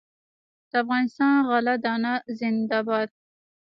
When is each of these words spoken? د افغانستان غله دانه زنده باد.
د 0.69 0.71
افغانستان 0.83 1.33
غله 1.49 1.73
دانه 1.85 2.13
زنده 2.39 2.79
باد. 2.87 3.09